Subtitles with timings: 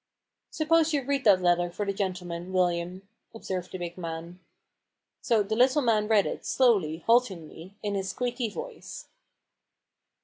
[0.49, 4.39] "Suppose you read that letter for the gentle man, William," observed the big man.
[5.21, 9.09] So the little man read it, slowly, haltingly, in his squeaky voice.